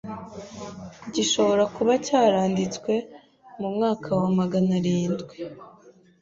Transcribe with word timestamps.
gishobora 1.13 1.63
kuba 1.75 1.93
cyaranditswe 2.05 2.93
mu 3.59 3.67
mwaka 3.75 4.09
wa 4.19 4.29
maganarindwi 4.39 5.33